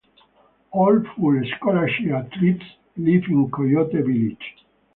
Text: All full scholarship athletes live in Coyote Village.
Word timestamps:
All 0.71 0.99
full 1.15 1.39
scholarship 1.57 2.09
athletes 2.11 2.65
live 2.97 3.21
in 3.29 3.51
Coyote 3.51 3.97
Village. 4.01 4.65